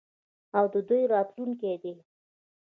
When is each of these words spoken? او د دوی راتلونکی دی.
او 0.57 0.65
د 0.73 0.75
دوی 0.87 1.03
راتلونکی 1.13 1.75
دی. 1.83 1.95